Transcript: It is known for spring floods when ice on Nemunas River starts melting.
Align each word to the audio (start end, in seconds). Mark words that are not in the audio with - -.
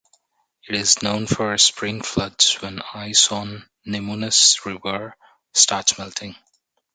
It 0.67 0.73
is 0.75 1.03
known 1.03 1.27
for 1.27 1.55
spring 1.59 2.01
floods 2.01 2.55
when 2.59 2.81
ice 2.95 3.31
on 3.31 3.69
Nemunas 3.85 4.65
River 4.65 5.15
starts 5.53 5.99
melting. 5.99 6.35